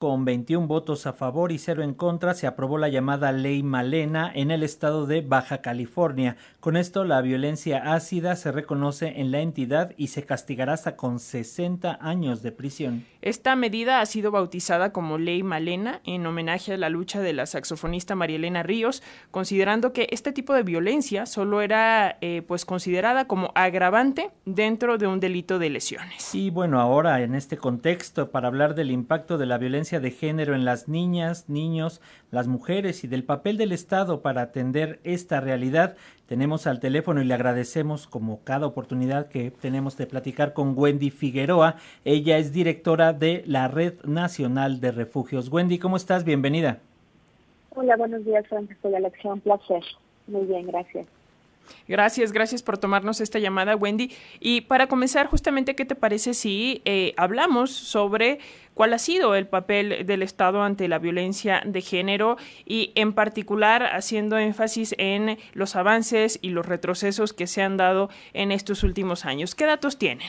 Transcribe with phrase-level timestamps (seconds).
[0.00, 4.32] Con 21 votos a favor y cero en contra, se aprobó la llamada Ley Malena
[4.34, 6.38] en el estado de Baja California.
[6.58, 11.18] Con esto, la violencia ácida se reconoce en la entidad y se castigará hasta con
[11.18, 13.04] 60 años de prisión.
[13.20, 17.44] Esta medida ha sido bautizada como Ley Malena en homenaje a la lucha de la
[17.44, 23.26] saxofonista María Elena Ríos, considerando que este tipo de violencia solo era eh, pues considerada
[23.26, 26.34] como agravante dentro de un delito de lesiones.
[26.34, 30.54] Y bueno, ahora en este contexto, para hablar del impacto de la violencia de género
[30.54, 32.00] en las niñas, niños,
[32.30, 35.96] las mujeres y del papel del Estado para atender esta realidad.
[36.26, 41.10] Tenemos al teléfono y le agradecemos como cada oportunidad que tenemos de platicar con Wendy
[41.10, 41.76] Figueroa.
[42.04, 45.48] Ella es directora de la Red Nacional de Refugios.
[45.48, 46.22] Wendy, ¿cómo estás?
[46.22, 46.78] Bienvenida.
[47.70, 49.32] Hola, buenos días, Francisco y Alexia.
[49.32, 49.82] Un placer.
[50.28, 51.06] Muy bien, gracias.
[51.88, 54.10] Gracias, gracias por tomarnos esta llamada, Wendy.
[54.38, 58.38] Y para comenzar, justamente, ¿qué te parece si eh, hablamos sobre
[58.74, 63.82] cuál ha sido el papel del Estado ante la violencia de género y en particular
[63.84, 69.24] haciendo énfasis en los avances y los retrocesos que se han dado en estos últimos
[69.26, 69.54] años?
[69.54, 70.28] ¿Qué datos tienen?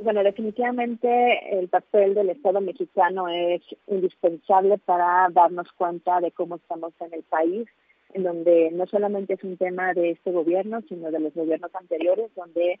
[0.00, 6.92] Bueno, definitivamente el papel del Estado mexicano es indispensable para darnos cuenta de cómo estamos
[7.00, 7.68] en el país
[8.14, 12.30] en donde no solamente es un tema de este gobierno, sino de los gobiernos anteriores,
[12.34, 12.80] donde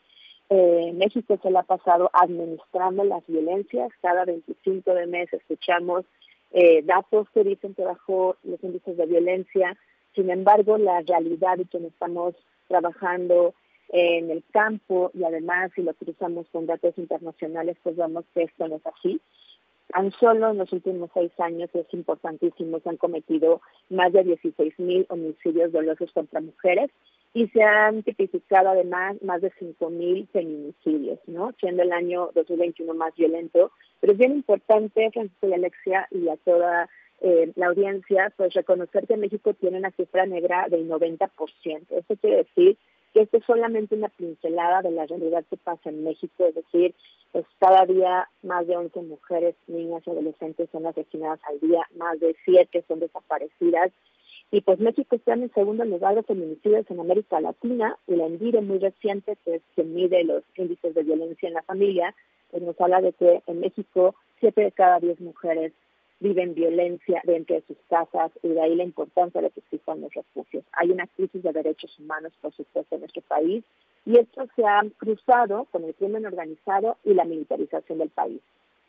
[0.50, 3.90] eh, México se le ha pasado administrando las violencias.
[4.00, 6.04] Cada 25 de mes escuchamos
[6.52, 9.76] eh, datos que dicen que bajó los índices de violencia.
[10.14, 12.34] Sin embargo, la realidad y que estamos
[12.66, 13.54] trabajando
[13.90, 18.68] en el campo y además si lo cruzamos con datos internacionales, pues vemos que esto
[18.68, 19.20] no es así.
[19.88, 24.78] Tan solo en los últimos seis años es importantísimo, se han cometido más de 16
[24.78, 26.90] mil homicidios dolosos contra mujeres
[27.32, 31.52] y se han tipificado además más de 5 mil feminicidios, ¿no?
[31.60, 33.70] Siendo el año 2021 más violento.
[34.00, 36.88] Pero es bien importante, Francisco y Alexia, y a toda
[37.20, 41.30] eh, la audiencia, pues reconocer que México tiene una cifra negra del 90%.
[41.90, 42.78] Eso quiere decir
[43.12, 46.94] que esto es solamente una pincelada de la realidad que pasa en México, es decir,
[47.32, 52.18] pues cada día más de 11 mujeres, niñas y adolescentes son asesinadas al día, más
[52.20, 53.90] de 7 son desaparecidas.
[54.50, 58.26] Y pues México está en el segundo lugar de feminicidios en América Latina y la
[58.26, 62.14] ENVIRE muy reciente, que es que mide los índices de violencia en la familia,
[62.50, 65.72] pues nos habla de que en México 7 de cada 10 mujeres
[66.20, 70.12] viven violencia dentro de sus casas y de ahí la importancia de que existan los
[70.12, 70.64] refugios.
[70.72, 73.64] Hay una crisis de derechos humanos, por supuesto, en nuestro país
[74.04, 78.40] y esto se ha cruzado con el crimen organizado y la militarización del país.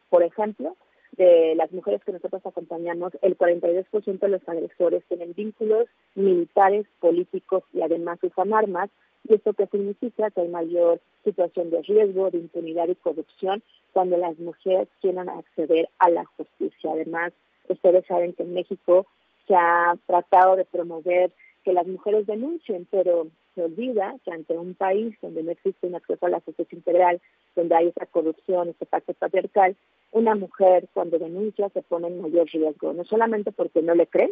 [0.10, 0.76] Por ejemplo,
[1.18, 7.64] de las mujeres que nosotros acompañamos, el 42% de los agresores tienen vínculos militares, políticos
[7.74, 8.90] y además usan armas,
[9.28, 14.18] y esto que significa que hay mayor situación de riesgo, de impunidad y corrupción cuando
[14.18, 16.92] las mujeres quieran acceder a la justicia.
[16.92, 17.34] Además,
[17.68, 19.06] ustedes saben que en México
[19.48, 21.32] se ha tratado de promover
[21.64, 25.96] que las mujeres denuncien, pero se olvida que ante un país donde no existe un
[25.96, 27.20] acceso a la justicia integral,
[27.56, 29.76] donde hay esa corrupción, ese pacto patriarcal,
[30.12, 34.32] una mujer cuando denuncia se pone en mayor riesgo, no solamente porque no le creen,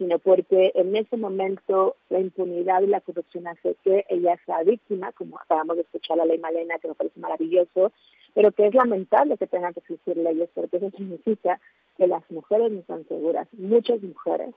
[0.00, 5.12] sino porque en ese momento la impunidad y la corrupción hace que ella sea víctima,
[5.12, 7.92] como acabamos de escuchar la ley Malena, que me parece maravilloso,
[8.32, 11.60] pero que es lamentable que tengan que existir leyes, porque eso significa
[11.98, 13.46] que las mujeres no están seguras.
[13.52, 14.54] Muchas mujeres,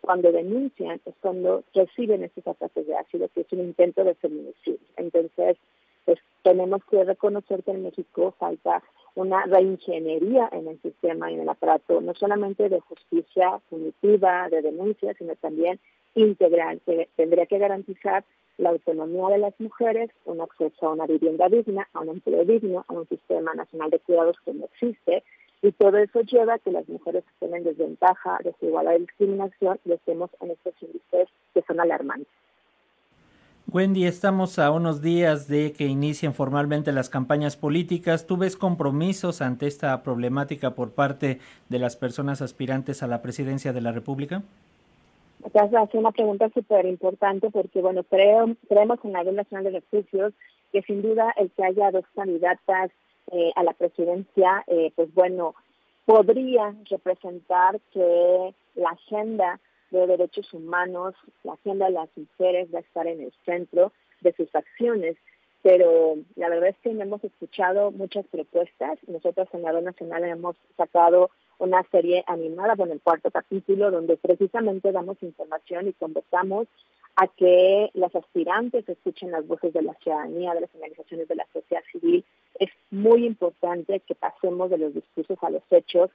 [0.00, 4.80] cuando denuncian, es cuando reciben estos ataques de ácido, que es un intento de feminicidio.
[4.96, 5.58] Entonces,
[6.06, 8.82] pues tenemos que reconocer que en México falta
[9.16, 14.62] una reingeniería en el sistema y en el aparato, no solamente de justicia punitiva, de
[14.62, 15.80] denuncia, sino también
[16.14, 18.24] integral, que tendría que garantizar
[18.58, 22.84] la autonomía de las mujeres, un acceso a una vivienda digna, a un empleo digno,
[22.88, 25.24] a un sistema nacional de cuidados que no existe,
[25.62, 29.92] y todo eso lleva a que las mujeres estén en desventaja, desigualdad y discriminación y
[29.92, 32.45] estemos en estos índices que son alarmantes.
[33.76, 38.26] Wendy, estamos a unos días de que inicien formalmente las campañas políticas.
[38.26, 43.74] ¿Tú ves compromisos ante esta problemática por parte de las personas aspirantes a la presidencia
[43.74, 44.42] de la República?
[45.52, 50.32] Hace una pregunta súper importante porque, bueno, creo, creemos en la Ley Nacional de Refugios
[50.72, 52.90] que sin duda el que haya dos candidatas
[53.30, 55.54] eh, a la presidencia, eh, pues bueno,
[56.06, 62.82] podría representar que la agenda de derechos humanos, la agenda de las mujeres va a
[62.82, 65.16] estar en el centro de sus acciones.
[65.62, 68.98] Pero la verdad es que hemos escuchado muchas propuestas.
[69.08, 74.16] Nosotros en la Red Nacional hemos sacado una serie animada con el cuarto capítulo donde
[74.16, 76.68] precisamente damos información y convocamos
[77.16, 81.46] a que las aspirantes escuchen las voces de la ciudadanía, de las organizaciones de la
[81.52, 82.24] sociedad civil.
[82.58, 86.10] Es muy importante que pasemos de los discursos a los hechos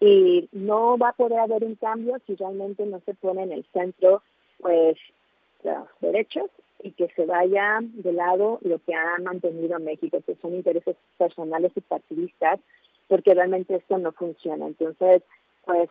[0.00, 3.64] Y no va a poder haber un cambio si realmente no se pone en el
[3.72, 4.22] centro
[4.58, 4.96] pues
[5.62, 6.50] los derechos
[6.82, 11.72] y que se vaya de lado lo que ha mantenido México, que son intereses personales
[11.76, 12.58] y partidistas,
[13.08, 14.66] porque realmente esto no funciona.
[14.66, 15.22] Entonces,
[15.64, 15.88] pues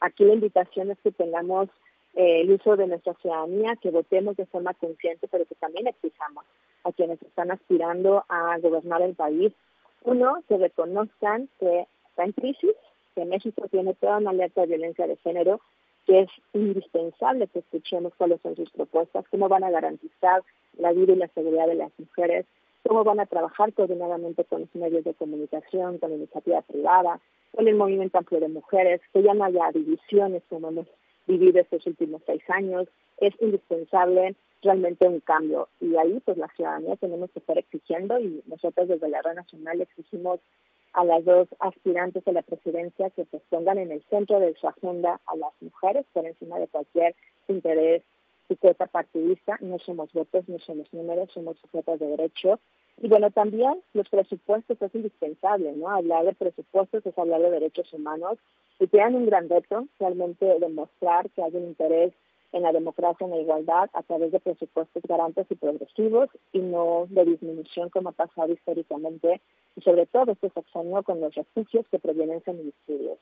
[0.00, 1.68] aquí la invitación es que tengamos
[2.14, 6.44] eh, el uso de nuestra ciudadanía, que votemos de forma consciente, pero que también exijamos
[6.84, 9.52] a quienes están aspirando a gobernar el país.
[10.04, 12.74] Uno, que reconozcan que está en crisis,
[13.14, 15.60] que México tiene toda una alerta de violencia de género,
[16.06, 20.42] que es indispensable que escuchemos cuáles son sus propuestas, cómo van a garantizar
[20.76, 22.46] la vida y la seguridad de las mujeres,
[22.86, 27.20] cómo van a trabajar coordinadamente con los medios de comunicación, con la iniciativa privada,
[27.54, 30.86] con el movimiento amplio de mujeres, que ya no haya divisiones como hemos
[31.26, 32.88] vivido estos últimos seis años.
[33.18, 38.42] Es indispensable realmente un cambio y ahí pues la ciudadanía tenemos que estar exigiendo y
[38.46, 40.40] nosotros desde la red nacional exigimos
[40.94, 44.66] a las dos aspirantes a la presidencia que pues pongan en el centro de su
[44.66, 47.14] agenda a las mujeres por encima de cualquier
[47.48, 48.02] interés
[48.48, 49.58] y partidista.
[49.60, 52.60] No somos votos, no somos números, somos sujetos de derecho.
[53.02, 55.88] Y bueno, también los presupuestos es indispensable, ¿no?
[55.88, 58.38] Hablar de presupuestos es hablar de derechos humanos
[58.78, 62.12] y tienen un gran reto realmente demostrar que hay un interés
[62.54, 67.06] en la democracia, en la igualdad, a través de presupuestos garantes y progresivos y no
[67.10, 69.40] de disminución como ha pasado históricamente
[69.74, 73.18] y sobre todo este sexenio con los refugios que provienen de feminicidios.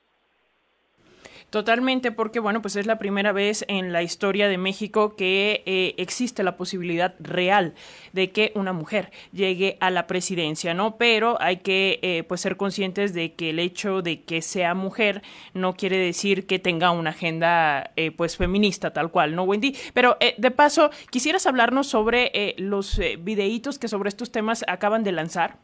[1.52, 5.92] Totalmente, porque bueno, pues es la primera vez en la historia de México que eh,
[5.98, 7.74] existe la posibilidad real
[8.14, 10.96] de que una mujer llegue a la presidencia, ¿no?
[10.96, 15.20] Pero hay que eh, pues ser conscientes de que el hecho de que sea mujer
[15.52, 19.76] no quiere decir que tenga una agenda eh, pues feminista tal cual, ¿no, Wendy?
[19.92, 25.58] Pero de paso, quisieras hablarnos sobre los videitos que sobre estos temas acaban de lanzar.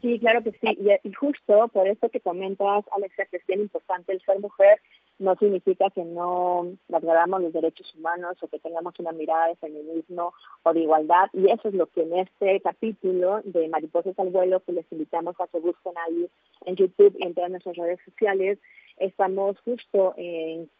[0.00, 0.78] Sí, claro que sí.
[1.04, 4.80] Y, justo por eso que comentas, Alexa, que es bien importante el ser mujer,
[5.18, 10.32] no significa que no valoramos los derechos humanos o que tengamos una mirada de feminismo
[10.62, 11.28] o de igualdad.
[11.34, 15.38] Y eso es lo que en este capítulo de Mariposas al Vuelo, que les invitamos
[15.38, 16.30] a que busquen ahí
[16.64, 18.58] en YouTube y en todas nuestras redes sociales,
[18.96, 20.70] estamos justo en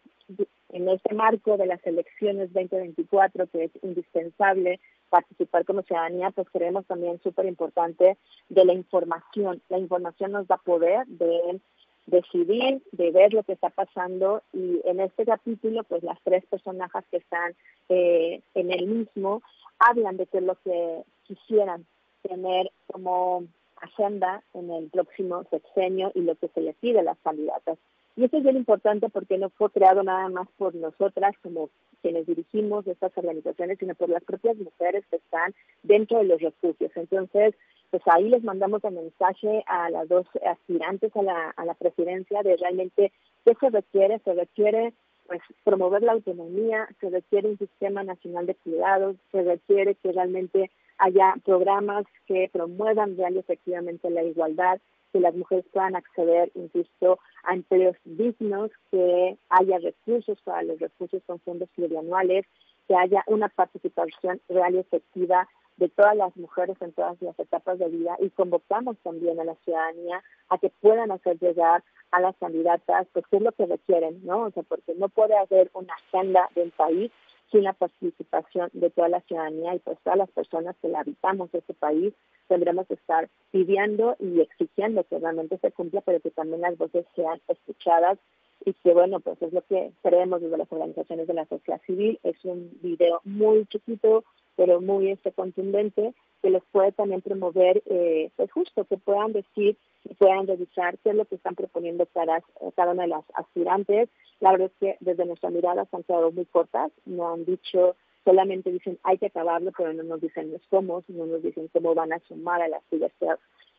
[0.73, 4.81] en este marco de las elecciones 2024, que es indispensable
[5.11, 8.17] participar como ciudadanía, pues creemos también súper importante
[8.49, 9.61] de la información.
[9.69, 11.61] La información nos da poder de
[12.07, 17.05] decidir, de ver lo que está pasando y en este capítulo, pues las tres personajes
[17.11, 17.55] que están
[17.89, 19.43] eh, en el mismo
[19.79, 21.87] hablan de qué es lo que quisieran
[22.23, 23.45] tener como
[23.81, 27.79] agenda en el próximo sexenio y lo que se les pide a las candidatas.
[28.17, 31.71] Y eso es bien importante porque no fue creado nada más por nosotras como
[32.03, 36.91] quienes dirigimos estas organizaciones, sino por las propias mujeres que están dentro de los refugios.
[36.95, 37.55] Entonces,
[37.91, 42.43] pues ahí les mandamos el mensaje a las dos aspirantes a la, a la presidencia
[42.43, 43.13] de realmente
[43.45, 44.93] qué se requiere, se requiere
[45.27, 50.71] pues promover la autonomía, se requiere un sistema nacional de cuidados, se requiere que realmente
[50.99, 54.81] haya programas que promuevan real y efectivamente la igualdad,
[55.13, 61.23] que las mujeres puedan acceder, insisto, a empleos dignos, que haya recursos para los recursos
[61.27, 62.47] con fondos plurianuales,
[62.89, 67.79] que haya una participación real y efectiva de todas las mujeres en todas las etapas
[67.79, 72.37] de vida y convocamos también a la ciudadanía a que puedan hacer llegar a las
[72.37, 74.43] candidatas pues es lo que requieren, ¿no?
[74.43, 77.11] O sea, porque no puede haber una agenda del país
[77.51, 81.53] sin la participación de toda la ciudadanía y pues todas las personas que la habitamos
[81.53, 82.15] este país
[82.49, 87.07] tendremos que estar pidiendo y exigiendo que realmente se cumpla, pero que también las voces
[87.15, 88.19] sean escuchadas
[88.65, 92.19] y que bueno, pues es lo que creemos desde las organizaciones de la sociedad civil.
[92.23, 94.25] Es un video muy chiquito,
[94.61, 96.13] pero muy este contundente,
[96.43, 101.11] que les puede también promover, eh, pues justo, que puedan decir y puedan revisar qué
[101.11, 102.43] es lo que están proponiendo cada,
[102.77, 104.11] cada una de las aspirantes.
[104.39, 107.97] La verdad es que desde nuestra mirada se han quedado muy cortas, no han dicho,
[108.23, 111.95] solamente dicen hay que acabarlo, pero no nos dicen los cómo, no nos dicen cómo
[111.95, 113.39] van a sumar a las diversas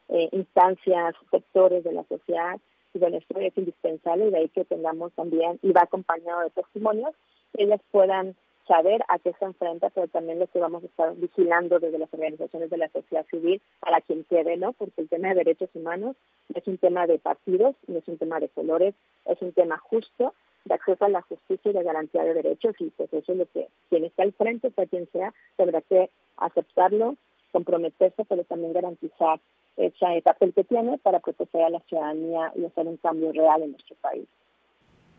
[0.09, 2.59] eh, instancias, sectores de la sociedad.
[2.95, 6.49] Y bueno, esto es indispensable y de ahí que tengamos también, y va acompañado de
[6.49, 7.13] testimonios,
[7.53, 8.35] que ellas puedan
[8.67, 12.13] saber a qué se enfrenta, pero también lo que vamos a estar vigilando desde las
[12.13, 14.73] organizaciones de la sociedad civil para quien quede, ¿no?
[14.73, 16.15] Porque el tema de derechos humanos
[16.49, 19.77] no es un tema de partidos, no es un tema de colores, es un tema
[19.77, 20.33] justo
[20.65, 23.45] de acceso a la justicia y de garantía de derechos y pues eso es lo
[23.47, 27.15] que quien está al frente, sea quien sea, tendrá que aceptarlo,
[27.51, 29.39] comprometerse, pero también garantizar
[29.77, 33.71] ese papel que tiene para proteger a la ciudadanía y hacer un cambio real en
[33.71, 34.27] nuestro país.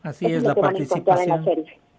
[0.03, 1.29] Así es, la participación.
[1.29, 1.43] La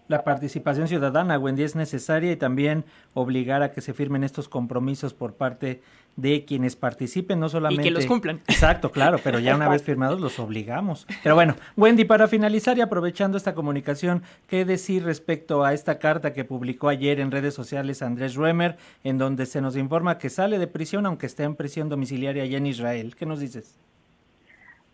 [0.08, 2.84] participación ciudadana, Wendy, es necesaria y también
[3.14, 5.80] obligar a que se firmen estos compromisos por parte
[6.16, 7.82] de quienes participen, no solamente...
[7.82, 8.40] Y que los cumplan.
[8.46, 11.06] Exacto, claro, pero ya una vez firmados los obligamos.
[11.22, 16.32] Pero bueno, Wendy, para finalizar y aprovechando esta comunicación, ¿qué decir respecto a esta carta
[16.32, 20.58] que publicó ayer en redes sociales Andrés Ruemer, en donde se nos informa que sale
[20.58, 23.16] de prisión aunque esté en prisión domiciliaria allá en Israel?
[23.16, 23.78] ¿Qué nos dices?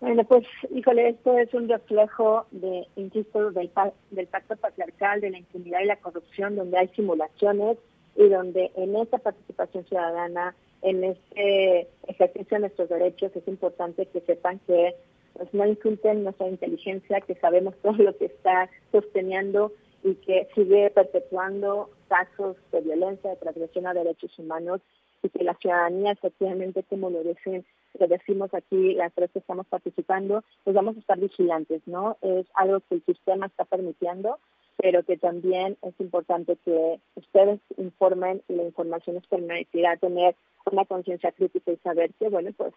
[0.00, 3.71] Bueno, pues, híjole, esto es un reflejo de, insisto, del,
[4.11, 7.76] del pacto patriarcal, de la impunidad y la corrupción, donde hay simulaciones
[8.16, 14.23] y donde en esta participación ciudadana, en este ejercicio de nuestros derechos, es importante que
[14.23, 14.97] sepan que
[15.35, 19.71] pues, no insulten nuestra inteligencia, que sabemos todo lo que está sosteniendo
[20.02, 24.80] y que sigue perpetuando casos de violencia, de transgresión a derechos humanos
[25.23, 27.66] y que la ciudadanía efectivamente, como lo dicen
[27.99, 32.16] que decimos aquí, las tres que estamos participando, pues vamos a estar vigilantes, ¿no?
[32.23, 34.38] Es algo que el sistema está permitiendo,
[34.76, 40.35] pero que también es importante que ustedes informen y la información les permitirá tener
[40.70, 42.73] una conciencia crítica y saber que, bueno, pues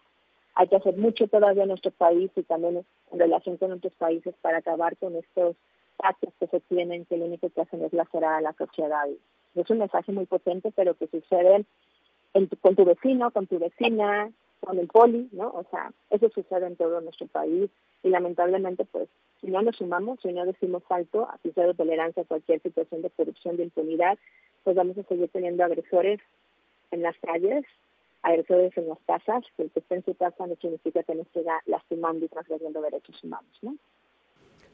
[0.54, 4.34] hay que hacer mucho todavía en nuestro país y también en relación con otros países
[4.40, 5.56] para acabar con estos
[5.98, 9.06] actos que se tienen que lo único que hacen es lacerar a la sociedad.
[9.54, 11.66] Es un mensaje muy potente, pero que suceden
[12.60, 14.30] con tu vecino, con tu vecina,
[14.64, 15.48] con el poli, ¿no?
[15.48, 17.70] O sea, eso sucede en todo nuestro país
[18.02, 19.08] y lamentablemente, pues,
[19.40, 23.02] si no nos sumamos, si no decimos alto a pisar de tolerancia a cualquier situación
[23.02, 24.18] de corrupción, de impunidad,
[24.62, 26.20] pues vamos a seguir teniendo agresores
[26.90, 27.64] en las calles,
[28.22, 31.28] agresores en las casas, que el que esté en su casa no significa que nos
[31.28, 33.76] siga lastimando y transgrediendo derechos humanos, ¿no?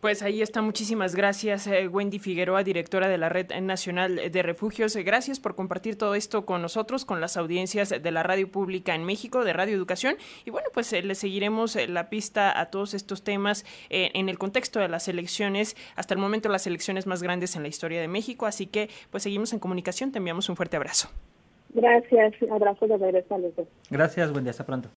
[0.00, 0.62] Pues ahí está.
[0.62, 4.97] Muchísimas gracias, eh, Wendy Figueroa, directora de la Red Nacional de Refugios.
[4.97, 8.95] Eh, gracias por compartir todo esto con nosotros, con las audiencias de la radio pública
[8.95, 10.16] en México, de Radio Educación.
[10.47, 14.80] Y bueno, pues eh, le seguiremos la pista a todos estos temas en el contexto
[14.80, 18.47] de las elecciones, hasta el momento las elecciones más grandes en la historia de México.
[18.47, 20.12] Así que pues seguimos en comunicación.
[20.12, 21.11] Te enviamos un fuerte abrazo.
[21.75, 22.33] Gracias.
[22.50, 23.52] Abrazo de regreso a los
[23.90, 24.49] Gracias, Wendy.
[24.49, 24.88] Hasta pronto.